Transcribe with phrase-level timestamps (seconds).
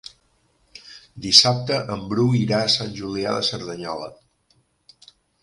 [1.25, 4.11] Dissabte en Bru irà a Sant Julià de Cerdanyola.